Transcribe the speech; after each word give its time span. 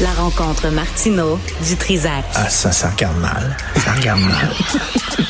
La 0.00 0.12
rencontre 0.14 0.68
Martino 0.70 1.38
du 1.66 1.76
Trizac. 1.76 2.24
Ah, 2.34 2.48
ça, 2.48 2.72
ça 2.72 2.88
regarde 2.90 3.18
mal. 3.18 3.56
Ça 3.84 3.92
regarde 3.92 4.20
mal. 4.20 4.50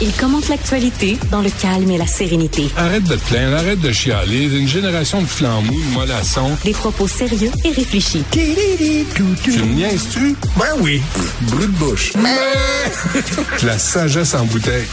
Il 0.00 0.12
commente 0.12 0.48
l'actualité 0.48 1.18
dans 1.30 1.40
le 1.40 1.50
calme 1.50 1.90
et 1.90 1.98
la 1.98 2.06
sérénité. 2.06 2.68
Arrête 2.76 3.04
de 3.04 3.16
te 3.16 3.24
plaindre, 3.28 3.56
arrête 3.56 3.80
de 3.80 3.90
chialer. 3.90 4.44
Une 4.44 4.68
génération 4.68 5.22
de 5.22 5.26
flambous, 5.26 5.72
de 5.72 5.94
mollassons. 5.94 6.56
Des 6.64 6.72
propos 6.72 7.08
sérieux 7.08 7.50
et 7.64 7.70
réfléchis. 7.70 8.24
Tu 8.30 8.40
me 8.40 9.74
niaises-tu? 9.74 10.36
Ben 10.56 10.66
oui. 10.80 11.02
Brut 11.42 11.72
de 11.72 11.78
bouche. 11.78 12.12
La 13.64 13.78
sagesse 13.78 14.34
en 14.34 14.44
bouteille. 14.44 14.86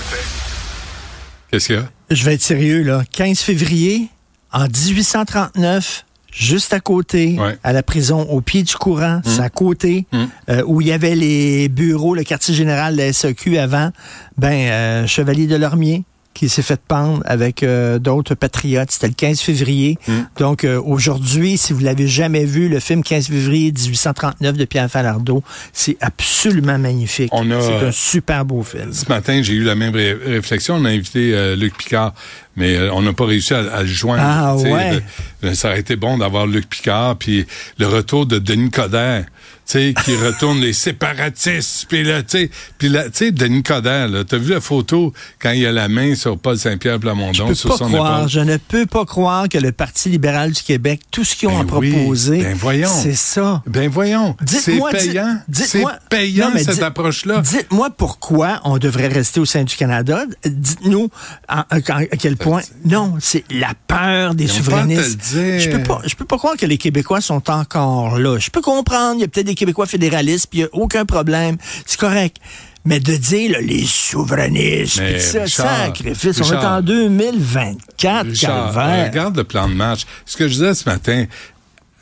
Qu'est-ce 1.51 1.67
qu'il 1.67 1.75
y 1.75 1.79
a? 1.79 1.89
Je 2.09 2.23
vais 2.23 2.35
être 2.35 2.41
sérieux, 2.41 2.81
là. 2.81 3.03
15 3.11 3.39
février, 3.39 4.07
en 4.51 4.63
1839, 4.63 6.05
juste 6.35 6.73
à 6.73 6.79
côté, 6.79 7.37
Ouais. 7.39 7.57
à 7.63 7.71
la 7.73 7.81
prison, 7.81 8.21
au 8.29 8.41
pied 8.41 8.63
du 8.63 8.75
courant, 8.75 9.21
c'est 9.23 9.41
à 9.41 9.49
côté, 9.49 10.05
euh, 10.49 10.61
où 10.67 10.81
il 10.81 10.87
y 10.87 10.91
avait 10.91 11.15
les 11.15 11.69
bureaux, 11.69 12.13
le 12.13 12.23
quartier 12.23 12.53
général 12.53 12.93
de 12.95 12.99
la 13.01 13.13
SAQ 13.13 13.57
avant, 13.57 13.91
ben, 14.37 14.51
euh, 14.53 15.07
Chevalier 15.07 15.47
de 15.47 15.55
Lormier, 15.55 16.03
qui 16.35 16.49
s'est 16.49 16.61
fait 16.61 16.79
pendre 16.79 17.23
avec 17.25 17.63
euh, 17.63 17.97
d'autres 17.97 18.35
patriotes. 18.35 18.91
C'était 18.91 19.07
le 19.07 19.13
15 19.13 19.39
février. 19.39 19.97
Donc, 20.37 20.63
euh, 20.65 20.79
aujourd'hui, 20.85 21.57
si 21.57 21.73
vous 21.73 21.79
l'avez 21.79 22.07
jamais 22.07 22.45
vu, 22.45 22.69
le 22.69 22.79
film 22.79 23.01
15 23.01 23.27
février 23.27 23.71
1839 23.71 24.55
de 24.57 24.65
Pierre 24.65 24.91
Falardeau, 24.91 25.41
c'est 25.73 25.97
absolument 26.01 26.77
magnifique. 26.77 27.29
On 27.31 27.49
a- 27.49 27.61
C'est 27.61 27.85
un 27.87 27.91
super 27.91 28.45
beau 28.45 28.61
film. 28.61 28.93
Ce 28.93 29.07
matin, 29.09 29.41
j'ai 29.41 29.53
eu 29.53 29.63
la 29.63 29.75
même 29.75 29.95
ré- 29.95 30.13
réflexion. 30.13 30.75
On 30.75 30.85
a 30.85 30.89
invité 30.89 31.33
euh, 31.33 31.55
Luc 31.55 31.77
Picard, 31.77 32.13
mais 32.55 32.75
euh, 32.75 32.93
on 32.93 33.01
n'a 33.01 33.13
pas 33.13 33.25
réussi 33.25 33.53
à, 33.53 33.59
à 33.73 33.81
le 33.81 33.87
joindre. 33.87 34.21
Ah, 34.23 34.55
ouais. 34.57 34.99
le- 35.41 35.53
ça 35.55 35.69
aurait 35.69 35.79
été 35.79 35.95
bon 35.95 36.17
d'avoir 36.17 36.47
Luc 36.47 36.69
Picard, 36.69 37.15
puis 37.17 37.45
le 37.79 37.87
retour 37.87 38.25
de 38.25 38.39
Denis 38.39 38.71
Coderre, 38.71 39.25
sais, 39.65 39.93
qui 40.03 40.15
retourne 40.15 40.59
les 40.59 40.73
séparatistes, 40.73 41.85
puis 41.89 42.03
là, 42.03 42.21
tu 42.23 42.37
sais, 42.37 42.49
puis 42.77 42.89
là, 42.89 43.05
tu 43.05 43.11
sais, 43.13 43.31
Denis 43.31 43.63
Coderre, 43.63 44.07
là, 44.09 44.23
t'as 44.23 44.37
vu 44.37 44.51
la 44.53 44.61
photo 44.61 45.13
quand 45.39 45.51
il 45.51 45.65
a 45.65 45.71
la 45.71 45.87
main 45.87 46.15
sur 46.15 46.37
Paul 46.37 46.57
Saint-Pierre 46.57 46.99
Plamondon 46.99 47.33
Je 47.33 47.43
peux 47.43 47.55
sur 47.55 47.69
pas 47.71 47.77
son 47.77 47.87
croire, 47.89 48.27
je 48.27 48.39
ne 48.41 48.57
peux 48.57 48.85
pas 48.85 49.05
croire 49.05 49.49
que 49.49 49.57
le 49.57 49.71
Parti 49.71 50.09
libéral 50.09 50.51
du 50.51 50.61
Québec, 50.61 51.01
tout 51.11 51.23
ce 51.23 51.35
qu'ils 51.35 51.49
ont 51.49 51.63
Ben 51.63 51.73
à 51.73 51.77
oui, 51.79 51.91
proposer, 51.91 52.41
ben 52.43 52.55
voyons. 52.55 52.89
c'est 52.89 53.15
ça. 53.15 53.63
Ben 53.65 53.89
voyons, 53.89 54.35
c'est 54.45 54.71
Dites-moi, 54.71 54.91
payant, 54.91 55.37
c'est 55.51 55.83
payant 56.09 56.49
Non, 56.51 56.59
cette 56.63 56.83
approche-là. 56.83 57.41
Dites-moi 57.41 57.89
pourquoi 57.91 58.61
on 58.65 58.77
devrait 58.77 59.07
rester 59.07 59.39
au 59.39 59.45
sein 59.45 59.63
du 59.63 59.75
Canada. 59.75 60.23
Dites-nous 60.45 61.09
à, 61.47 61.61
à- 61.69 61.75
à 61.75 62.05
quel 62.17 62.37
point. 62.37 62.61
Non, 62.85 63.15
c'est 63.19 63.43
la 63.49 63.73
peur 63.87 64.35
des 64.35 64.47
souverainistes. 64.47 65.19
Je 65.33 65.69
peux 65.69 65.83
pas, 65.83 66.01
je 66.05 66.15
peux 66.15 66.25
pas 66.25 66.37
croire 66.37 66.55
que 66.57 66.65
les 66.65 66.77
Québécois 66.77 67.21
sont 67.21 67.49
encore 67.49 68.19
là. 68.19 68.37
Je 68.39 68.49
peux 68.49 68.61
comprendre, 68.61 69.15
il 69.15 69.21
y 69.21 69.23
a 69.23 69.27
peut-être 69.35 69.47
des 69.47 69.55
Québécois 69.55 69.85
fédéralistes, 69.85 70.47
puis 70.49 70.59
il 70.59 70.61
y 70.63 70.65
a 70.65 70.69
aucun 70.71 71.05
problème. 71.05 71.57
C'est 71.85 71.99
correct. 71.99 72.37
Mais 72.85 72.99
de 72.99 73.15
dire 73.15 73.51
là, 73.51 73.61
les 73.61 73.83
souverainistes, 73.83 75.01
puis 75.01 75.19
ça, 75.19 75.43
Richard, 75.43 75.85
sacrifice, 75.85 76.39
on 76.41 76.53
est 76.53 76.65
en 76.65 76.81
2024, 76.81 78.27
Richard, 78.27 78.73
calvaire. 78.73 79.09
regarde 79.09 79.37
le 79.37 79.43
plan 79.43 79.67
de 79.67 79.73
match. 79.73 80.05
Ce 80.25 80.37
que 80.37 80.47
je 80.47 80.53
disais 80.53 80.75
ce 80.75 80.87
matin, 80.87 81.25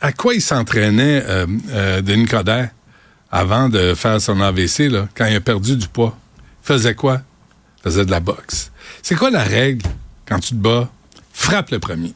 à 0.02 0.12
quoi 0.12 0.34
il 0.34 0.42
s'entraînait 0.42 1.24
euh, 1.26 1.48
euh, 1.70 2.02
Denis 2.02 2.26
Coderre 2.26 2.70
avant 3.32 3.70
de 3.70 3.94
faire 3.96 4.20
son 4.20 4.42
AVC, 4.42 4.90
là, 4.90 5.08
quand 5.16 5.26
il 5.26 5.36
a 5.36 5.42
perdu 5.42 5.78
du 5.78 5.88
poids? 5.88 6.18
Il 6.64 6.68
faisait 6.68 6.96
quoi? 6.96 7.22
Il 7.80 7.84
faisait 7.84 8.06
de 8.06 8.12
la 8.12 8.20
boxe. 8.20 8.72
C'est 9.02 9.16
quoi 9.16 9.32
la 9.32 9.44
règle 9.44 9.86
quand 10.26 10.40
tu 10.40 10.50
te 10.50 10.56
bats? 10.56 10.90
Frappe 11.32 11.72
le 11.72 11.80
premier. 11.80 12.14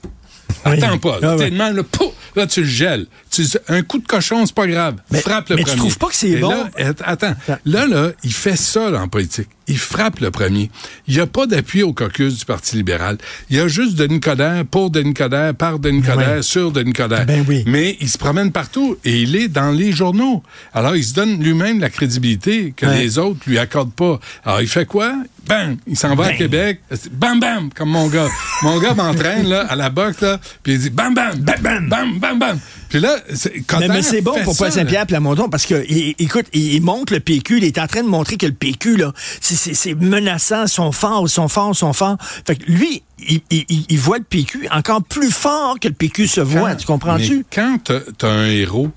Oui. 0.66 0.84
Attends 0.84 0.98
pas. 0.98 1.20
Ah 1.24 1.36
ouais. 1.38 1.50
même, 1.52 1.76
là, 1.76 1.84
pouf, 1.84 2.12
là, 2.36 2.48
tu 2.48 2.62
le 2.62 2.68
gèles. 2.68 3.08
Tu- 3.44 3.58
un 3.68 3.82
coup 3.84 4.00
de 4.00 4.08
cochon, 4.08 4.46
c'est 4.46 4.56
pas 4.56 4.68
grave. 4.68 4.96
Mais- 5.12 5.22
frappe 5.22 5.50
le 5.50 5.56
mais 5.58 5.62
tu 5.64 5.68
premier. 5.68 5.78
trouves 5.80 5.98
pas 5.98 6.08
que 6.08 6.16
c'est 6.16 6.38
bon? 6.38 6.50
là, 6.50 6.70
attends. 7.06 7.36
Là, 7.66 7.86
là, 7.88 8.12
il 8.24 8.34
fait 8.34 8.56
ça 8.56 8.90
là, 8.90 9.02
en 9.02 9.08
politique. 9.08 9.48
Il 9.70 9.78
frappe 9.78 10.22
le 10.22 10.32
premier. 10.32 10.72
Il 11.10 11.16
n'y 11.16 11.20
a 11.20 11.28
pas 11.28 11.46
d'appui 11.46 11.84
au 11.84 11.92
caucus 11.92 12.38
du 12.40 12.46
Parti 12.46 12.78
libéral. 12.78 13.18
Il 13.50 13.58
y 13.58 13.60
a 13.60 13.68
juste 13.68 13.96
Denis 13.96 14.22
Coderre 14.22 14.64
pour 14.66 14.90
Denis 14.92 15.14
Coderre, 15.14 15.54
par 15.56 15.78
Denis 15.78 16.02
Coderre, 16.02 16.38
Ouais. 16.38 16.42
sur 16.42 16.72
Denis 16.72 16.94
Coderre. 16.94 17.26
Ben 17.26 17.44
oui. 17.48 17.66
Mais 17.68 17.98
il 18.00 18.08
se 18.08 18.18
promène 18.18 18.54
partout 18.54 18.98
et 19.04 19.22
il 19.24 19.36
est 19.36 19.50
dans 19.50 19.72
les 19.72 19.92
journaux. 19.92 20.42
Alors, 20.74 20.96
il 20.96 21.04
se 21.04 21.14
donne 21.14 21.44
lui-même 21.44 21.82
la 21.82 21.90
crédibilité 21.90 22.74
que 22.78 22.86
les 22.86 23.18
autres 23.18 23.42
lui 23.46 23.60
accordent 23.60 23.94
pas. 23.94 24.20
Alors, 24.46 24.62
il 24.62 24.70
fait 24.70 24.86
quoi? 24.86 25.14
Bam! 25.46 25.78
Il 25.86 25.98
s'en 25.98 26.16
va 26.16 26.26
à 26.26 26.30
Ben. 26.30 26.38
Québec. 26.38 26.82
Bam, 27.12 27.40
bam! 27.40 27.70
Comme 27.74 27.90
mon 27.90 28.08
gars. 28.08 28.28
mon 28.64 28.80
gars 28.80 28.94
m'entraîne, 28.94 29.48
là, 29.48 29.66
à 29.70 29.76
la 29.76 29.90
boxe, 29.90 30.22
là, 30.22 30.40
puis 30.64 30.74
il 30.74 30.80
dit 30.80 30.90
bam, 30.90 31.14
bam! 31.14 31.36
Bam, 31.40 31.56
bam! 31.62 31.88
Bam, 31.90 32.20
bam, 32.20 32.40
bam! 32.40 32.60
Puis 32.90 33.00
là, 33.00 33.18
c'est- 33.34 33.62
Mais, 33.88 34.02
c'est 34.04 34.22
bon 34.22 34.32
pour 34.44 34.56
Paul 34.58 34.68
Saint-Pierre 34.72 35.06
Plamondon 35.08 35.50
parce 35.50 35.66
que, 35.66 35.86
il- 35.90 36.16
écoute, 36.20 36.46
il, 36.54 36.74
il 36.76 36.82
montre 36.82 37.14
le 37.14 37.20
PQ, 37.20 37.58
il 37.58 37.64
est 37.66 37.78
en 37.80 37.88
train 37.88 38.04
de 38.04 38.08
montrer 38.08 38.38
que 38.38 38.46
le 38.46 38.54
PQ, 38.54 38.98
là, 38.98 39.12
c'est- 39.42 39.94
menaçant, 39.96 40.68
sont 40.68 40.92
forts, 40.92 41.24
ils 41.26 41.30
sont 41.30 41.48
forts, 41.48 41.72
ils 41.74 41.78
sont 41.78 41.94
forts. 41.94 42.18
Fait 42.46 42.56
que 42.56 42.64
lui, 42.72 43.04
il, 43.20 44.00
voit 44.00 44.18
le 44.20 44.24
PQ 44.24 44.68
encore 44.72 45.04
plus 45.04 45.32
fort 45.32 45.80
que 45.80 45.88
le 45.88 45.94
PQ 45.94 46.28
se 46.28 46.42
voit, 46.42 46.76
tu 46.76 46.86
comprends-tu? 46.86 47.46
Quand 47.54 47.78
t'as 47.84 48.28
as 48.28 48.32
un 48.32 48.48
héros, 48.48 48.90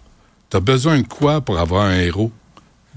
t'as 0.51 0.61
besoin 0.61 0.99
de 1.01 1.07
quoi 1.07 1.41
pour 1.41 1.59
avoir 1.59 1.85
un 1.87 1.99
héros? 2.01 2.31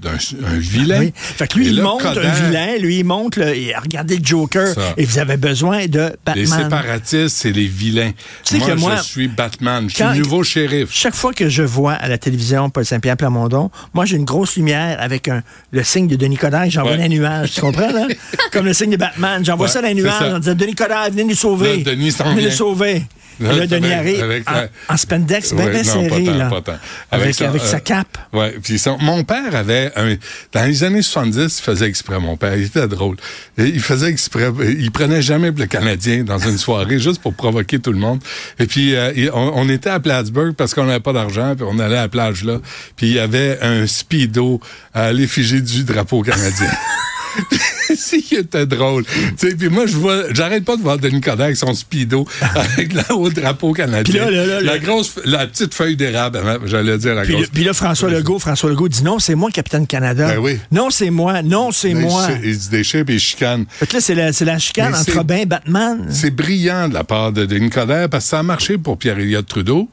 D'un 0.04 0.46
un 0.46 0.58
vilain? 0.58 1.00
Oui. 1.00 1.12
Fait 1.16 1.48
que 1.48 1.58
lui, 1.58 1.66
Et 1.66 1.70
il 1.70 1.76
là, 1.76 1.82
Coderre, 2.00 2.30
un 2.30 2.46
vilain, 2.46 2.76
lui, 2.78 2.98
il 2.98 3.04
le, 3.36 3.56
et 3.56 3.74
regardez 3.76 4.18
le 4.18 4.24
Joker, 4.24 4.74
Ça. 4.74 4.94
et 4.96 5.04
vous 5.04 5.18
avez 5.18 5.36
besoin 5.36 5.86
de 5.86 6.12
Les 6.34 6.44
Batman. 6.44 6.62
séparatistes, 6.64 7.36
c'est 7.36 7.52
les 7.52 7.66
vilains. 7.66 8.12
Tu 8.44 8.54
sais 8.54 8.58
moi, 8.58 8.68
que 8.68 8.80
moi, 8.80 8.96
je 8.96 9.02
suis 9.02 9.28
Batman. 9.28 9.86
Je 9.88 9.94
suis 9.94 10.04
le 10.04 10.14
nouveau 10.16 10.42
shérif. 10.44 10.88
Chaque 10.92 11.14
fois 11.14 11.32
que 11.32 11.48
je 11.48 11.62
vois 11.62 11.94
à 11.94 12.08
la 12.08 12.18
télévision 12.18 12.68
Paul 12.70 12.84
Saint-Pierre 12.84 13.16
Plamondon, 13.16 13.70
moi 13.94 14.04
j'ai 14.04 14.16
une 14.16 14.24
grosse 14.24 14.56
lumière 14.56 14.98
avec 15.00 15.28
un, 15.28 15.42
le 15.70 15.82
signe 15.82 16.06
de 16.06 16.16
Denis 16.16 16.36
Coderre, 16.36 16.68
j'envoie 16.68 16.92
Ouais. 16.92 16.98
les 16.98 17.08
nuages, 17.08 17.52
tu 17.52 17.60
comprends 17.62 17.90
là? 17.90 18.06
Comme 18.52 18.66
le 18.66 18.74
signe 18.74 18.90
de 18.90 18.96
Batman, 18.96 19.44
j'envoie 19.44 19.66
Ouais, 19.66 19.72
ça 19.72 19.80
dans 19.80 19.88
les 19.88 19.94
nuages, 19.94 20.18
ça. 20.18 20.36
en 20.36 20.38
disant 20.38 20.54
Denis 20.54 20.74
Coderre, 20.74 21.08
venez 21.10 21.24
nous 21.24 21.34
sauver. 21.34 21.78
Là, 21.78 21.92
Denis 21.92 22.10
venez 22.10 22.44
nous 22.44 22.50
sauver. 22.50 23.02
Là, 23.40 23.52
là, 23.52 23.66
Denis 23.66 23.92
arrive 23.92 24.44
en, 24.46 24.94
en 24.94 24.96
spandex, 24.96 25.52
bien, 25.54 25.64
Ouais, 25.66 25.70
bien 25.72 25.82
non, 25.82 26.02
pas 26.08 26.08
serré, 26.08 26.24
tant, 26.24 26.34
là. 26.36 26.48
pas 26.50 26.60
tant. 26.62 26.78
Avec, 27.10 27.34
son, 27.34 27.44
avec 27.46 27.62
euh, 27.62 27.66
sa 27.66 27.80
cape. 27.80 28.18
Ouais, 28.32 28.54
puis 28.62 28.78
son- 28.78 28.98
mon 28.98 29.24
père 29.24 29.54
avait 29.54 29.92
un 29.96 30.14
dans 30.52 30.64
les 30.66 30.84
années 30.84 31.02
70, 31.02 31.58
il 31.58 31.62
faisait 31.62 31.86
exprès 31.86 32.20
mon 32.20 32.36
père, 32.36 32.56
il 32.56 32.64
était 32.64 32.86
drôle. 32.86 33.16
Il 33.58 33.80
faisait 33.80 34.08
exprès, 34.08 34.50
il 34.78 34.90
prenait 34.92 35.22
jamais 35.22 35.50
le 35.50 35.66
Canadien 35.66 36.22
dans 36.24 36.38
une 36.38 36.58
soirée 36.58 36.98
juste 36.98 37.20
pour 37.22 37.34
provoquer 37.34 37.78
tout 37.78 37.92
le 37.92 37.98
monde. 37.98 38.20
Et 38.58 38.66
puis 38.66 38.94
euh, 38.94 39.12
on, 39.32 39.52
on 39.54 39.68
était 39.68 39.90
à 39.90 40.00
Plattsburgh 40.00 40.54
parce 40.54 40.74
qu'on 40.74 40.84
n'avait 40.84 41.00
pas 41.00 41.12
d'argent, 41.12 41.54
puis 41.56 41.66
on 41.68 41.78
allait 41.78 41.96
à 41.98 42.02
la 42.02 42.08
plage 42.08 42.44
là, 42.44 42.58
puis 42.96 43.08
il 43.08 43.12
y 43.14 43.18
avait 43.18 43.58
un 43.62 43.86
speedo 43.86 44.60
à 44.94 45.12
l'effigie 45.12 45.62
du 45.62 45.84
drapeau 45.84 46.22
canadien. 46.22 46.70
si 47.96 48.22
qui 48.22 48.36
était 48.36 48.66
drôle. 48.66 49.04
Tu 49.38 49.48
sais, 49.50 49.54
puis 49.56 49.68
moi 49.68 49.86
je 49.86 49.96
vois, 49.96 50.32
j'arrête 50.32 50.64
pas 50.64 50.76
de 50.76 50.82
voir 50.82 50.98
Denis 50.98 51.20
Coderre 51.20 51.46
avec 51.46 51.56
son 51.56 51.74
speedo 51.74 52.26
avec 52.54 52.92
le 52.92 53.12
haut 53.14 53.30
drapeau 53.30 53.72
canadien. 53.72 54.24
Là, 54.24 54.30
là, 54.30 54.46
là, 54.46 54.60
la 54.60 54.78
grosse, 54.78 55.14
la 55.24 55.46
petite 55.46 55.74
feuille 55.74 55.96
d'érable, 55.96 56.38
hein, 56.44 56.58
j'allais 56.64 56.98
dire 56.98 57.14
la 57.14 57.22
Puis, 57.22 57.34
grosse. 57.34 57.48
puis 57.48 57.64
là, 57.64 57.72
François 57.72 58.10
Legault, 58.10 58.38
François 58.38 58.70
Legault 58.70 58.88
dit 58.88 59.02
non, 59.02 59.18
c'est 59.18 59.34
moi, 59.34 59.50
capitaine 59.50 59.86
Canada. 59.86 60.28
Ben 60.34 60.38
oui. 60.38 60.58
Non, 60.72 60.90
c'est 60.90 61.10
moi, 61.10 61.42
non, 61.42 61.72
c'est 61.72 61.94
moi. 61.94 62.28
Il 62.42 62.58
se 62.58 62.70
déchire 62.70 63.04
puis 63.04 63.16
il 63.16 63.20
chicane. 63.20 63.66
Fait 63.68 63.86
que 63.86 63.94
là, 63.94 64.00
c'est 64.00 64.14
la, 64.14 64.32
c'est 64.32 64.44
la 64.44 64.58
chicane 64.58 64.92
Mais 64.92 64.98
entre 64.98 65.10
c'est- 65.12 65.18
Robin 65.18 65.36
et 65.36 65.46
Batman. 65.46 66.06
C'est 66.10 66.30
brillant 66.30 66.88
de 66.88 66.94
la 66.94 67.04
part 67.04 67.32
de 67.32 67.44
Denis 67.46 67.70
Coderre 67.70 68.08
parce 68.08 68.24
que 68.24 68.30
ça 68.30 68.38
a 68.40 68.42
marché 68.42 68.78
pour 68.78 68.98
Pierre 68.98 69.18
Elliott 69.18 69.46
Trudeau, 69.46 69.88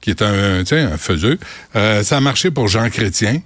qui 0.00 0.10
est 0.10 0.22
un, 0.22 0.60
tu 0.60 0.66
sais, 0.66 0.80
un 0.80 0.96
faiseux. 0.98 1.38
Euh, 1.76 2.02
ça 2.02 2.16
a 2.16 2.20
marché 2.20 2.50
pour 2.50 2.68
Jean 2.68 2.88
Chrétien. 2.90 3.40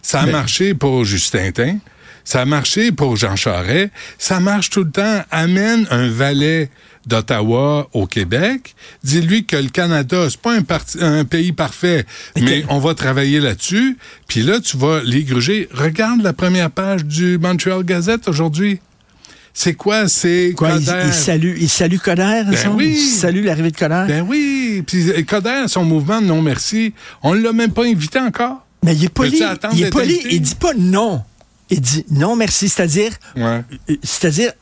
Ça 0.00 0.20
a 0.20 0.26
marché 0.26 0.74
pour 0.74 1.04
Justin 1.04 1.50
Tin. 1.50 1.76
Ça 2.24 2.40
a 2.42 2.44
marché 2.44 2.92
pour 2.92 3.16
Jean 3.16 3.36
Charest. 3.36 3.90
Ça 4.18 4.40
marche 4.40 4.70
tout 4.70 4.84
le 4.84 4.90
temps. 4.90 5.22
Amène 5.30 5.86
un 5.90 6.08
valet 6.08 6.70
d'Ottawa 7.06 7.88
au 7.92 8.06
Québec. 8.06 8.74
Dis-lui 9.02 9.44
que 9.44 9.56
le 9.56 9.68
Canada, 9.68 10.26
c'est 10.30 10.40
pas 10.40 10.54
un, 10.54 10.62
parti- 10.62 10.98
un 11.00 11.24
pays 11.24 11.52
parfait, 11.52 12.06
mais 12.40 12.64
on 12.68 12.78
va 12.78 12.94
travailler 12.94 13.40
là-dessus. 13.40 13.96
Puis 14.28 14.42
là, 14.42 14.60
tu 14.60 14.76
vas 14.76 15.00
les 15.04 15.24
gruger. 15.24 15.68
Regarde 15.72 16.22
la 16.22 16.32
première 16.32 16.70
page 16.70 17.04
du 17.04 17.38
Montreal 17.38 17.82
Gazette 17.84 18.28
aujourd'hui. 18.28 18.78
C'est 19.54 19.74
quoi? 19.74 20.08
C'est 20.08 20.54
Quoi, 20.56 20.70
il, 20.78 20.86
Coderre. 20.86 21.06
il 21.08 21.12
salue, 21.12 21.54
il 21.60 21.68
salue 21.68 21.98
Coderre, 21.98 22.46
Ben 22.46 22.72
oui. 22.74 22.92
Il 22.96 22.98
salue 22.98 23.44
l'arrivée 23.44 23.70
de 23.70 23.76
Coderre? 23.76 24.06
Ben 24.06 24.24
oui. 24.26 24.82
Puis 24.86 25.10
euh, 25.10 25.22
Coderre, 25.24 25.68
son 25.68 25.84
mouvement 25.84 26.22
de 26.22 26.26
non 26.26 26.40
merci, 26.40 26.94
on 27.22 27.34
l'a 27.34 27.52
même 27.52 27.72
pas 27.72 27.84
invité 27.84 28.18
encore. 28.18 28.64
Mais 28.84 28.94
il 28.96 29.04
est 29.04 29.08
poli. 29.10 29.42
Il 29.74 29.82
est 29.84 29.90
poli. 29.90 30.18
Il 30.30 30.40
dit 30.40 30.54
pas 30.54 30.72
non. 30.78 31.22
Il 31.70 31.80
dit 31.80 32.04
non, 32.10 32.36
merci. 32.36 32.68
C'est-à-dire, 32.68 33.12
Ouais. 33.36 33.62
c'est-à-dire, 34.02 34.52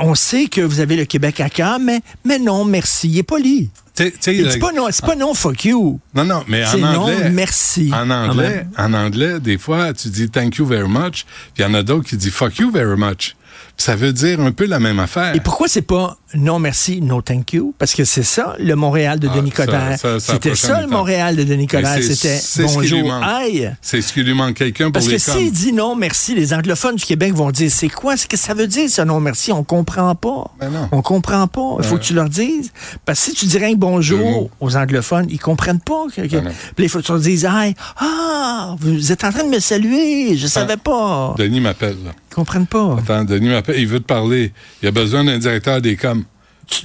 on 0.00 0.14
sait 0.14 0.46
que 0.46 0.60
vous 0.60 0.80
avez 0.80 0.96
le 0.96 1.04
Québec 1.04 1.40
à 1.40 1.50
cœur, 1.50 1.78
mais, 1.80 2.00
mais 2.24 2.38
non, 2.38 2.64
merci. 2.64 3.08
Il 3.08 3.18
est 3.18 3.22
poli. 3.24 3.70
Tu 3.94 4.04
sais- 4.04 4.10
tu 4.12 4.18
sais, 4.20 4.36
Il 4.36 4.44
le- 4.44 4.50
dit 4.50 4.58
pas 4.58 4.72
non, 4.72 4.86
c'est 4.90 5.04
pas 5.04 5.16
non, 5.16 5.34
fuck 5.34 5.64
you. 5.64 5.98
Non, 6.14 6.24
non, 6.24 6.44
mais 6.48 6.64
en 6.66 6.78
non, 6.78 7.00
anglais. 7.02 7.30
merci. 7.30 7.90
En 7.92 8.08
Ah 8.10 8.28
anglais, 8.28 8.66
ben. 8.76 8.84
en 8.86 8.94
anglais, 8.94 9.40
des 9.40 9.58
fois, 9.58 9.92
tu 9.92 10.08
dis 10.08 10.30
thank 10.30 10.56
you 10.56 10.66
very 10.66 10.88
much, 10.88 11.24
puis 11.54 11.58
il 11.58 11.62
y 11.62 11.64
en 11.64 11.74
a 11.74 11.82
d'autres 11.82 12.08
qui 12.08 12.16
disent 12.16 12.32
fuck 12.32 12.56
you 12.58 12.70
very 12.70 12.96
much. 12.96 13.34
Ça 13.76 13.96
veut 13.96 14.12
dire 14.12 14.40
un 14.40 14.52
peu 14.52 14.66
la 14.66 14.78
même 14.78 15.00
affaire. 15.00 15.34
Et 15.34 15.40
pourquoi 15.40 15.66
c'est 15.68 15.82
pas 15.82 16.16
non 16.34 16.58
merci, 16.58 17.00
no 17.02 17.20
thank 17.22 17.52
you, 17.52 17.74
parce 17.78 17.94
que 17.94 18.04
c'est 18.04 18.22
ça 18.22 18.54
le 18.58 18.74
Montréal 18.74 19.18
de 19.20 19.28
Ah, 19.30 19.36
Denis 19.36 19.50
Coderre. 19.50 19.96
C'était 20.18 20.54
ça 20.54 20.80
le. 20.80 20.86
Montréal 20.88 21.36
de 21.36 21.44
Denis 21.44 21.66
Coderre. 21.66 22.02
C'était 22.02 22.40
bonjour, 22.64 23.12
aïe. 23.22 23.72
C'est 23.80 24.00
ce 24.02 24.12
qui 24.12 24.22
lui 24.22 24.34
manque 24.34 24.54
quelqu'un 24.54 24.84
pour 24.86 24.92
Parce 24.94 25.08
que 25.08 25.18
s'il 25.18 25.52
dit 25.52 25.72
non 25.72 25.94
merci, 25.94 26.34
les 26.34 26.52
anglophones 26.54 26.96
du 26.96 27.04
Québec 27.04 27.32
vont 27.34 27.50
dire 27.50 27.70
c'est 27.70 27.88
quoi, 27.88 28.16
ce 28.16 28.26
que 28.26 28.36
ça 28.36 28.54
veut 28.54 28.66
dire 28.66 28.88
ce 28.88 29.02
non 29.02 29.20
merci, 29.20 29.52
on 29.52 29.64
comprend 29.64 30.14
pas. 30.14 30.50
Ben 30.60 30.70
non. 30.70 30.88
On 30.92 31.02
comprend 31.02 31.46
pas. 31.46 31.76
Il 31.78 31.84
faut 31.84 31.96
que 31.96 32.02
tu 32.04 32.14
leur 32.14 32.28
dises. 32.28 32.72
Parce 33.04 33.18
que 33.20 33.24
si 33.26 33.32
tu 33.34 33.46
dirais 33.46 33.74
bonjour 33.76 34.50
aux 34.60 34.76
anglophones, 34.76 35.26
ils 35.30 35.38
comprennent 35.40 35.80
pas. 35.80 36.06
que- 36.14 36.22
que- 36.22 36.36
Ben. 36.36 36.52
Puis 36.76 36.84
il 36.84 36.88
faut 36.88 36.98
que 37.00 37.04
tu 37.04 37.12
leur 37.12 37.20
dises 37.20 37.44
Aïe, 37.46 37.74
ah, 37.98 38.74
vous 38.78 39.12
êtes 39.12 39.24
en 39.24 39.30
train 39.32 39.44
de 39.44 39.50
me 39.50 39.60
saluer, 39.60 40.36
je 40.36 40.46
savais 40.46 40.76
pas. 40.76 41.34
Denis 41.38 41.60
m'appelle. 41.60 41.96
Ils 42.30 42.34
comprennent 42.34 42.66
pas. 42.66 42.96
Attends, 42.98 43.24
Denis 43.24 43.48
m'appelle. 43.48 43.78
Il 43.78 43.86
veut 43.86 44.00
te 44.00 44.06
parler. 44.06 44.52
Il 44.82 44.88
a 44.88 44.90
besoin 44.90 45.24
d'un 45.24 45.38
directeur 45.38 45.80
des 45.80 45.96
coms. 45.96 46.21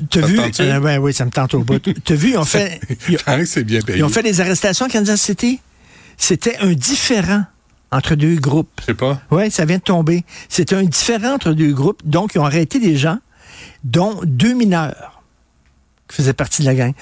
T'as 0.10 0.22
vu? 0.22 0.38
te? 0.52 0.62
Euh, 0.62 0.80
ben 0.80 1.00
oui, 1.00 1.14
ça 1.14 1.26
me 1.26 1.32
tente 1.32 1.54
au 1.54 1.60
bout. 1.64 1.80
T'as 1.80 2.16
vu, 2.16 2.32
ils 2.32 2.38
ont 2.38 2.46
fait. 2.46 2.80
Ils, 3.10 3.18
Pareil 3.18 3.44
que 3.44 3.50
c'est 3.50 3.64
bien 3.64 3.82
payé. 3.82 4.00
ils 4.00 4.04
ont 4.04 4.10
fait 4.10 4.24
des 4.24 4.42
arrestations 4.42 4.86
à 4.86 4.90
Kansas 4.90 5.22
City. 5.22 5.60
C'était 6.18 6.58
un 6.60 6.74
différent 6.74 7.44
entre 7.92 8.16
deux 8.16 8.36
groupes. 8.36 8.70
Je 8.82 8.86
sais 8.86 8.94
pas. 8.94 9.22
Oui, 9.32 9.50
ça 9.52 9.66
vient 9.66 9.78
de 9.78 9.82
tomber. 9.84 10.24
C'était 10.50 10.76
un 10.76 10.84
différent 10.84 11.34
entre 11.36 11.54
deux 11.54 11.74
groupes. 11.74 12.02
Donc, 12.06 12.32
ils 12.36 12.40
ont 12.40 12.46
arrêté 12.46 12.80
des 12.80 12.98
gens, 12.98 13.20
dont 13.84 14.20
deux 14.24 14.54
mineurs 14.54 15.22
qui 16.10 16.18
faisaient 16.18 16.34
partie 16.34 16.62
de 16.64 16.68
la 16.68 16.76
gang. 16.76 16.94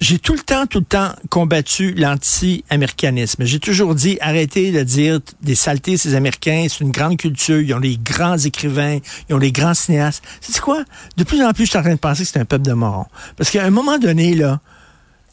J'ai 0.00 0.20
tout 0.20 0.34
le 0.34 0.38
temps, 0.38 0.66
tout 0.66 0.78
le 0.78 0.84
temps 0.84 1.10
combattu 1.28 1.92
l'anti-américanisme. 1.92 3.44
J'ai 3.44 3.58
toujours 3.58 3.96
dit, 3.96 4.16
arrêtez 4.20 4.70
de 4.70 4.84
dire 4.84 5.18
des 5.42 5.56
saletés, 5.56 5.96
ces 5.96 6.14
Américains, 6.14 6.66
c'est 6.68 6.84
une 6.84 6.92
grande 6.92 7.16
culture, 7.16 7.60
ils 7.60 7.74
ont 7.74 7.80
des 7.80 7.96
grands 7.96 8.38
écrivains, 8.38 8.98
ils 9.28 9.34
ont 9.34 9.38
des 9.38 9.50
grands 9.50 9.74
cinéastes. 9.74 10.22
C'est 10.40 10.60
quoi? 10.60 10.84
De 11.16 11.24
plus 11.24 11.42
en 11.42 11.52
plus, 11.52 11.64
je 11.64 11.70
suis 11.70 11.78
en 11.78 11.82
train 11.82 11.94
de 11.94 11.98
penser 11.98 12.22
que 12.22 12.28
c'est 12.28 12.38
un 12.38 12.44
peuple 12.44 12.64
de 12.64 12.74
morons. 12.74 13.06
Parce 13.36 13.50
qu'à 13.50 13.64
un 13.64 13.70
moment 13.70 13.98
donné, 13.98 14.36
là, 14.36 14.60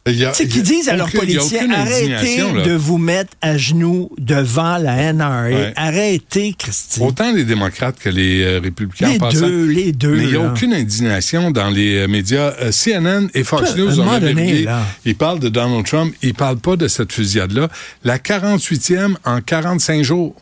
Y 0.07 0.47
qu'ils 0.47 0.61
disent 0.61 0.87
à 0.87 0.95
leurs 0.95 1.07
aucune 1.07 1.71
arrêtez 1.71 2.43
de 2.63 2.73
vous 2.73 2.99
mettre 2.99 3.33
à 3.41 3.57
genoux 3.57 4.11
devant 4.19 4.77
la 4.77 5.11
NRA. 5.11 5.45
Ouais. 5.45 5.73
Arrêtez, 5.75 6.53
Christy. 6.57 7.01
Autant 7.01 7.33
les 7.33 7.43
démocrates 7.43 7.97
que 7.97 8.09
les 8.09 8.43
euh, 8.43 8.59
républicains 8.59 9.09
Les 9.09 9.15
en 9.15 9.19
passant. 9.19 9.47
deux, 9.47 9.65
les 9.65 9.91
deux. 9.93 10.15
Mais 10.15 10.23
il 10.23 10.29
n'y 10.29 10.35
a 10.35 10.43
là. 10.43 10.51
aucune 10.51 10.73
indignation 10.73 11.49
dans 11.49 11.71
les 11.71 11.97
euh, 11.97 12.07
médias. 12.07 12.53
Euh, 12.61 12.71
CNN 12.71 13.29
et 13.33 13.43
Fox 13.43 13.73
Toi, 13.73 13.83
News 13.83 13.99
ont 13.99 14.05
là. 14.05 14.83
Ils 15.05 15.15
parlent 15.15 15.39
de 15.39 15.49
Donald 15.49 15.85
Trump. 15.87 16.13
Ils 16.21 16.35
parlent 16.35 16.59
pas 16.59 16.75
de 16.75 16.87
cette 16.87 17.11
fusillade-là. 17.11 17.69
La 18.03 18.19
48e 18.19 19.15
en 19.23 19.41
45 19.41 20.03
jours. 20.03 20.35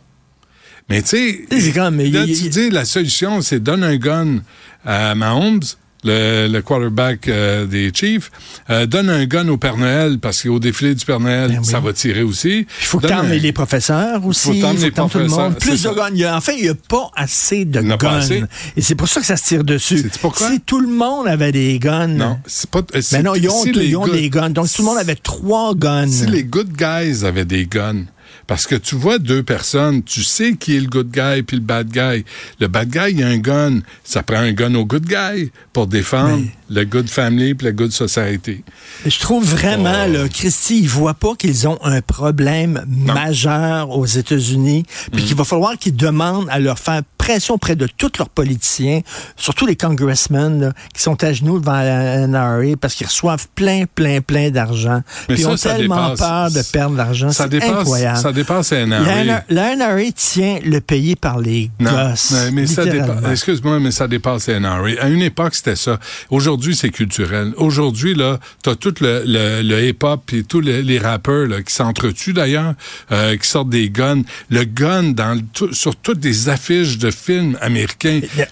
Mais 0.90 1.02
tu 1.02 1.08
sais, 1.08 1.46
C'est 1.50 1.74
là, 1.76 2.26
tu 2.26 2.50
dis 2.50 2.70
la 2.70 2.84
solution, 2.84 3.42
c'est 3.42 3.62
donne 3.62 3.86
un 3.86 3.96
gun 3.96 4.40
à 4.86 5.16
Mahomes, 5.16 5.62
le, 6.04 6.48
le 6.48 6.62
quarterback 6.62 7.28
euh, 7.28 7.66
des 7.66 7.92
Chiefs, 7.94 8.32
euh, 8.70 8.86
donne 8.86 9.10
un 9.10 9.26
gun 9.26 9.48
au 9.48 9.58
Père 9.58 9.78
Noël 9.78 10.20
parce 10.20 10.42
qu'au 10.44 10.60
défilé 10.60 10.96
du 10.96 11.06
Père 11.06 11.20
Noël, 11.20 11.52
Ben 11.52 11.60
oui. 11.60 11.66
ça 11.66 11.80
va 11.80 11.94
tirer 11.94 12.24
aussi. 12.24 12.66
Il 12.82 12.86
faut 12.86 13.00
t'emmenes 13.00 13.32
un- 13.32 13.36
les 13.36 13.52
professeurs 13.54 14.26
aussi. 14.26 14.50
Il 14.56 14.62
t'emmener 14.62 14.86
faut 14.86 14.92
t'emmenes 14.92 15.10
tout 15.12 15.18
le 15.20 15.28
monde. 15.28 15.60
Plus 15.60 15.84
de 15.84 15.90
guns. 15.90 16.10
Il 16.14 16.20
y 16.20 16.26
a- 16.26 16.36
En 16.36 16.42
fait, 16.42 16.56
il 16.58 16.64
n'y 16.64 16.70
a 16.70 16.76
pas 16.76 17.10
assez 17.16 17.66
de 17.66 17.82
guns. 17.82 17.98
pas 17.98 18.18
assez. 18.18 18.44
Et 18.76 18.82
c'est 18.82 18.96
pour 18.96 19.08
ça 19.08 19.20
que 19.22 19.26
ça 19.26 19.38
se 19.38 19.46
tire 19.46 19.64
dessus. 19.64 20.10
Pourquoi? 20.22 20.50
Si 20.52 20.60
tout 20.62 20.80
le 20.80 20.88
monde 20.90 21.28
avait 21.28 21.52
des 21.52 21.80
guns. 21.80 22.08
Non, 22.08 22.38
c'est 22.46 22.70
pas. 22.70 22.80
euh, 22.96 23.02
c'est- 23.02 23.18
Mais 23.18 23.24
non, 23.24 23.36
ils 23.36 23.50
ont, 23.50 23.64
si 23.64 23.70
ils 23.70 23.98
des 24.12 24.30
guns. 24.30 24.50
Donc, 24.50 24.68
tout 24.72 24.82
le 24.82 24.86
monde 24.88 24.98
avait 24.98 25.16
trois 25.16 25.74
guns. 25.76 26.08
Si 26.08 26.26
les 26.26 26.44
good 26.44 26.72
guys 26.76 27.26
avaient 27.26 27.46
des 27.46 27.66
guns, 27.66 28.06
parce 28.48 28.68
que 28.68 28.76
tu 28.76 28.96
vois 28.96 29.20
deux 29.20 29.44
personnes, 29.44 30.04
tu 30.04 30.24
sais 30.24 30.54
qui 30.56 30.76
est 30.76 30.80
le 30.80 30.88
good 30.88 31.10
guy 31.12 31.44
puis 31.44 31.58
le 31.58 31.64
bad 31.64 31.90
guy. 31.90 32.26
Le 32.60 32.68
bad 32.68 32.90
guy, 32.90 33.12
il 33.14 33.24
a 33.24 33.28
un 33.28 33.38
gun. 33.38 33.80
Ça 34.04 34.24
prend 34.24 34.38
un 34.40 34.52
gun 34.54 34.74
au 34.76 34.86
good 34.86 35.06
guy 35.06 35.52
pour 35.72 35.88
défendre 35.88 36.44
le 36.70 36.84
good 36.86 37.10
family 37.10 37.54
puis 37.56 37.66
la 37.66 37.72
good 37.72 37.92
society. 37.92 38.64
Je 39.06 39.20
trouve 39.20 39.44
vraiment, 39.46 40.06
Oh. 40.08 40.12
là, 40.12 40.30
Christy, 40.30 40.80
ils 40.82 40.90
voient 40.90 41.14
pas 41.14 41.36
qu'ils 41.36 41.68
ont 41.68 41.80
un 41.84 42.02
problème 42.02 42.84
majeur 42.88 43.90
aux 43.92 44.06
États-Unis, 44.06 44.84
puis 45.12 45.24
Mm. 45.24 45.26
qu'il 45.26 45.36
va 45.36 45.44
falloir 45.44 45.78
qu'ils 45.78 45.96
demandent 45.96 46.48
à 46.50 46.60
leur 46.60 46.80
faire 46.80 47.02
pression 47.24 47.54
auprès 47.56 47.76
de 47.78 47.88
tous 47.98 48.12
leurs 48.20 48.28
politiciens, 48.30 49.00
surtout 49.38 49.66
les 49.66 49.78
congressmen, 49.78 50.60
là, 50.60 50.74
qui 50.94 51.02
sont 51.02 51.24
à 51.24 51.32
genoux 51.32 51.58
devant 51.60 51.72
la 51.80 52.28
NRA 52.28 52.76
parce 52.80 52.96
qu'ils 52.96 53.08
reçoivent 53.08 53.48
plein, 53.56 53.86
plein, 53.86 54.20
plein 54.20 54.50
d'argent. 54.50 55.02
Puis 55.30 55.40
ils 55.40 55.48
ont 55.48 55.56
ça 55.56 55.76
tellement 55.76 56.10
dépasse- 56.10 56.20
peur 56.20 56.52
de 56.52 56.62
perdre 56.72 56.98
l'argent. 56.98 57.32
Ça 57.32 57.48
dépasse, 57.48 57.70
incroyable. 57.70 58.18
ça 58.20 58.32
dépasse 58.34 58.72
la 58.72 58.86
La 58.86 59.24
NRA. 59.24 59.44
La 59.50 59.76
NRA 59.78 60.12
tient 60.14 60.60
le 60.66 60.82
pays 60.82 61.16
par 61.16 61.40
les 61.40 61.72
Non, 61.80 61.92
gosses. 62.10 62.32
mais, 62.32 62.52
mais 62.52 62.68
ça 62.68 62.84
dépasse. 62.86 63.24
Excuse-moi, 63.32 63.80
mais 63.80 63.92
ça 63.92 64.08
dépasse 64.10 64.48
la 64.48 64.60
NRA. 64.60 64.90
À 65.00 65.08
une 65.08 65.22
époque, 65.22 65.56
c'était 65.56 65.78
ça. 65.78 66.00
Aujourd'hui, 66.30 66.76
c'est 66.76 66.90
culturel. 66.90 67.54
Aujourd'hui, 67.56 68.16
là, 68.16 68.38
t'as 68.64 68.76
tout 68.76 68.94
le, 69.00 69.24
le, 69.26 69.62
le 69.62 69.88
hip-hop 69.88 70.30
et 70.34 70.44
tous 70.44 70.60
les, 70.60 70.84
les 70.84 71.00
rappeurs 71.00 71.48
là, 71.48 71.62
qui 71.62 71.74
s'entretuent 71.74 72.34
d'ailleurs, 72.34 72.74
euh, 73.14 73.38
qui 73.38 73.48
sortent 73.48 73.70
des 73.70 73.90
guns. 73.90 74.24
Le 74.50 74.66
gun 74.66 75.04
dans 75.14 75.36
le- 75.40 75.74
sur 75.74 75.96
toutes 75.96 76.24
les 76.26 76.50
affiches 76.50 76.98
de 76.98 77.13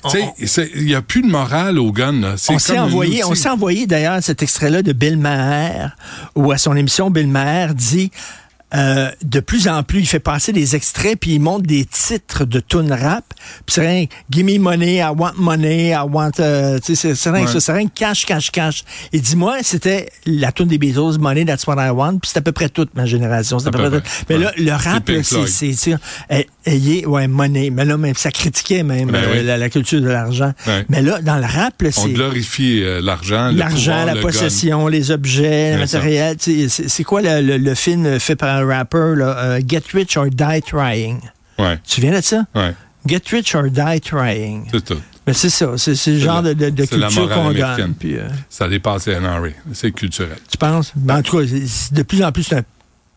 sais, 0.09 0.25
c'est- 0.45 0.71
il 0.75 0.85
n'y 0.85 0.95
a 0.95 1.01
plus 1.01 1.21
de 1.21 1.27
morale 1.27 1.77
au 1.79 1.91
gun. 1.91 2.35
On 2.53 2.59
s'est 2.59 2.73
envoyé, 2.79 3.23
on 3.23 3.35
s'est 3.35 3.49
envoyé 3.49 3.87
d'ailleurs 3.87 4.21
cet 4.21 4.41
extrait-là 4.43 4.81
de 4.81 4.93
Bill 4.93 5.17
Maher, 5.17 5.95
où 6.35 6.51
à 6.51 6.57
son 6.57 6.75
émission, 6.75 7.09
Bill 7.09 7.27
Maher 7.27 7.73
dit 7.75 8.11
euh, 8.73 9.09
de 9.23 9.39
plus 9.39 9.68
en 9.68 9.83
plus, 9.83 10.00
il 10.00 10.06
fait 10.07 10.19
passer 10.19 10.53
des 10.53 10.75
extraits, 10.75 11.18
puis 11.19 11.31
il 11.35 11.39
montre 11.39 11.65
des 11.68 11.85
titres 11.85 12.45
de 12.45 12.59
tune 12.59 12.91
rap. 12.91 13.25
Puis 13.65 13.73
c'est 13.75 13.81
rien, 13.88 14.06
give 14.31 14.45
me 14.45 14.57
money, 14.59 14.97
I 14.97 15.09
want 15.18 15.33
money, 15.38 15.89
I 15.89 15.97
want, 16.09 16.31
euh, 16.39 16.79
tu 16.79 16.95
sais, 16.95 17.09
c'est- 17.09 17.15
c'est 17.15 17.29
rien 17.31 17.45
Ouais. 17.45 17.51
ça, 17.51 17.59
c'est 17.59 17.73
rien 17.73 17.88
cash, 17.94 18.25
cash, 18.25 18.51
cash. 18.51 18.83
Et 19.13 19.19
dis-moi, 19.19 19.57
c'était 19.63 20.09
la 20.25 20.51
tune 20.51 20.68
des 20.68 20.77
Beatles, 20.77 21.18
Money, 21.19 21.45
that's 21.45 21.65
what 21.68 21.75
I 21.85 21.89
want, 21.89 22.19
puis 22.19 22.29
c'est 22.31 22.38
à 22.39 22.41
peu 22.41 22.51
près 22.51 22.69
toute 22.69 22.95
ma 22.95 23.06
génération. 23.06 23.59
C'est 23.59 23.68
à 23.68 23.71
peu 23.71 23.79
À 23.79 23.89
peu 23.89 24.00
près 24.00 24.01
près. 24.01 24.09
tout. 24.09 24.25
Mais 24.29 24.35
Ouais. 24.38 24.44
là, 24.44 24.51
le 24.57 24.71
rap, 24.71 25.09
là, 25.09 25.23
c'est, 25.23 25.47
c'est, 25.47 25.73
c'est, 25.73 25.95
eh, 26.29 26.47
ayez, 26.65 27.06
ouais, 27.06 27.27
money. 27.27 27.69
Mais 27.71 27.85
là, 27.85 27.97
même, 27.97 28.15
ça 28.15 28.31
critiquait 28.31 28.83
même 28.83 29.12
Ben 29.12 29.23
euh, 29.23 29.33
oui. 29.39 29.44
la, 29.45 29.57
la 29.57 29.69
culture 29.69 30.01
de 30.01 30.07
l'argent. 30.09 30.53
Ouais. 30.68 30.85
Mais 30.89 31.01
là, 31.01 31.19
dans 31.21 31.38
le 31.38 31.45
rap, 31.45 31.81
là, 31.81 31.89
On 31.97 32.03
c'est... 32.03 32.09
glorifie 32.13 32.81
euh, 32.83 33.01
l'argent, 33.01 33.50
le 33.51 33.57
L'argent, 33.57 33.91
pouvoir, 33.91 34.06
la 34.06 34.13
le 34.13 34.21
gun. 34.21 34.27
possession, 34.27 34.88
les 34.88 35.12
objets, 35.12 35.73
le 35.73 35.79
matériel. 35.79 36.38
c'est 36.39 37.03
quoi 37.03 37.21
le, 37.21 37.41
le- 37.41 37.57
le 37.57 37.75
film 37.75 38.19
fait 38.19 38.35
par 38.35 38.60
un 38.61 38.67
rapper, 38.67 39.13
là, 39.15 39.37
euh, 39.37 39.61
Get 39.67 39.83
Rich 39.93 40.17
or 40.17 40.27
Die 40.29 40.61
Trying? 40.65 41.19
Ouais, 41.59 41.79
Tu 41.87 42.01
viens 42.01 42.11
de 42.17 42.21
ça? 42.21 42.43
ouais, 42.55 42.73
Get 43.07 43.21
Rich 43.31 43.55
or 43.55 43.63
Die 43.69 44.01
Trying. 44.01 44.67
c'est 44.71 44.83
tout. 44.85 45.01
Mais 45.27 45.33
c'est 45.33 45.49
ça, 45.49 45.77
c'est 45.77 45.91
le 46.07 46.17
genre 46.19 46.41
la- 46.41 46.53
de, 46.55 46.85
culture 46.85 47.29
qu'on 47.29 47.51
gagne. 47.51 47.93
Puis, 47.93 48.17
euh, 48.17 48.27
Ça 48.49 48.67
dépasse 48.67 49.07
la 49.07 49.19
NRA. 49.19 49.49
C'est 49.71 49.91
culturel. 49.91 50.37
tu 50.49 50.57
penses? 50.57 50.91
Ben, 50.95 51.17
en 51.17 51.21
tout 51.21 51.37
cas, 51.37 51.43
de 51.45 52.01
plus 52.03 52.23
en 52.23 52.31
plus, 52.31 52.43
c'est 52.43 52.65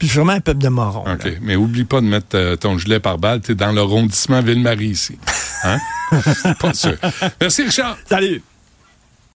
vraiment 0.03 0.35
un 0.35 0.41
peuple 0.41 0.61
de 0.63 0.69
morons. 0.69 1.05
là. 1.07 1.15
OK. 1.15 1.39
Mais 1.41 1.57
oublie 1.57 1.85
pas 1.85 2.03
de 2.03 2.07
mettre 2.07 2.35
euh, 2.37 2.57
ton 2.57 2.77
gilet 2.77 3.01
par 3.01 3.17
balle. 3.17 3.41
T'es 3.41 3.55
dans 3.55 3.73
l'arrondissement 3.73 4.43
Ville-Marie 4.43 4.89
ici. 4.89 5.19
Hein? 5.65 5.79
pas 6.61 6.75
sûr. 6.75 6.97
Merci, 7.41 7.63
Richard. 7.63 7.97
Salut! 8.07 8.43